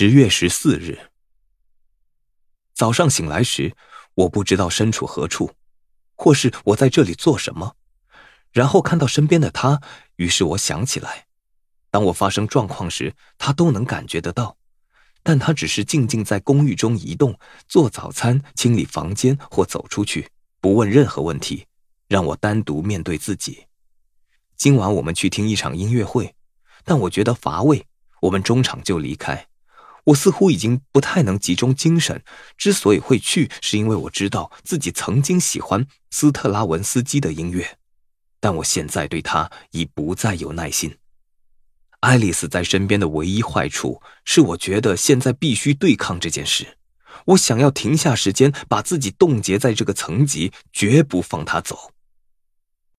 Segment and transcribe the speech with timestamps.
[0.00, 0.98] 十月十四日
[2.72, 3.76] 早上醒来时，
[4.14, 5.52] 我不知道身处何处，
[6.14, 7.76] 或是我在这里做什么。
[8.50, 9.78] 然后看到身边的他，
[10.16, 11.26] 于是我想起来，
[11.90, 14.56] 当我发生状况时，他都能感觉得到，
[15.22, 17.38] 但他只是静静在公寓中移动、
[17.68, 20.30] 做早餐、清理房间或走出去，
[20.62, 21.66] 不问任何问题，
[22.08, 23.66] 让我单独面对自己。
[24.56, 26.34] 今晚我们去听一场音乐会，
[26.86, 27.86] 但我觉得乏味，
[28.22, 29.46] 我们中场就离开。
[30.04, 32.22] 我似乎已经不太能集中精神。
[32.56, 37.78] 之所以会去，是因为我知道自己曾经喜欢斯特拉文斯基的音乐，
[38.40, 40.96] 但我现在对他已不再有耐心。
[42.00, 46.78] 爱丽丝在身边的唯一坏处是，我觉得现在必须对抗这件事。
[47.26, 51.92] 我想要停下时间，把自己冻结在这个层级，绝不放他走。